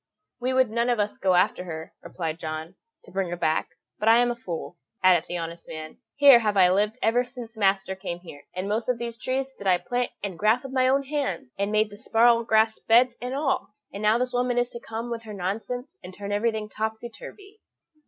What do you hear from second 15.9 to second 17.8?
and turn everything topsy turvy."